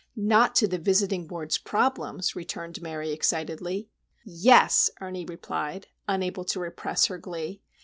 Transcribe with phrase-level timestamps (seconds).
[0.15, 3.87] "Not to the Visiting Board's problems?" returned Mary, excitedly.
[4.25, 7.61] "Yes," Ernie replied, unable to repress her glee.